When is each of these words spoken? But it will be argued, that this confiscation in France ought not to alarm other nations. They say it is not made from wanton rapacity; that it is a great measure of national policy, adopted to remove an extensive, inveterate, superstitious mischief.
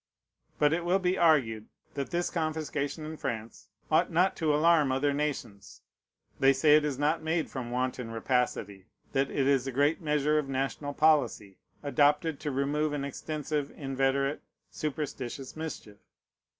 But 0.57 0.73
it 0.73 0.83
will 0.83 0.97
be 0.97 1.15
argued, 1.15 1.67
that 1.93 2.09
this 2.09 2.31
confiscation 2.31 3.05
in 3.05 3.17
France 3.17 3.67
ought 3.91 4.11
not 4.11 4.35
to 4.37 4.51
alarm 4.51 4.91
other 4.91 5.13
nations. 5.13 5.83
They 6.39 6.53
say 6.53 6.75
it 6.75 6.83
is 6.83 6.97
not 6.97 7.21
made 7.21 7.51
from 7.51 7.69
wanton 7.69 8.09
rapacity; 8.09 8.87
that 9.13 9.29
it 9.29 9.45
is 9.45 9.67
a 9.67 9.71
great 9.71 10.01
measure 10.01 10.39
of 10.39 10.49
national 10.49 10.95
policy, 10.95 11.59
adopted 11.83 12.39
to 12.39 12.49
remove 12.49 12.93
an 12.93 13.05
extensive, 13.05 13.69
inveterate, 13.77 14.41
superstitious 14.71 15.55
mischief. 15.55 15.97